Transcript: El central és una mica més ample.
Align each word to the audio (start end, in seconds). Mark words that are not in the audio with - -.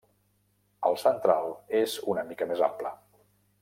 El 0.89 0.97
central 1.03 1.53
és 1.83 1.97
una 2.15 2.27
mica 2.33 2.51
més 2.53 2.69
ample. 2.73 2.99